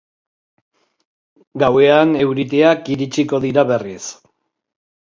[1.65, 4.05] Gauean euriteak iritsiko dira berriz.